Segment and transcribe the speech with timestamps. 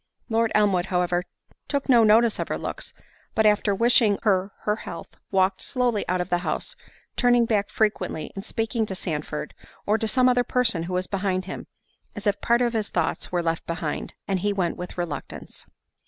[0.29, 1.25] Lord Elmwood, however,
[1.67, 2.91] took no notice of her looks,
[3.35, 6.75] but after wishing her her health, walked slowly out of the house;
[7.15, 9.53] turning back frequently and speaking to Sandford,
[9.85, 11.67] or to some other person who was behind him,
[12.15, 15.67] as if part of his thoughts were left behind, and he went with reluctance.